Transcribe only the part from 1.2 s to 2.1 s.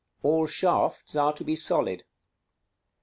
to be solid.